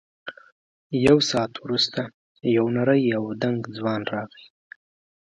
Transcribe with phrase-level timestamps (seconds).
[1.05, 2.01] یو ساعت وروسته
[2.55, 4.45] یو نری او دنګ ځوان راغی.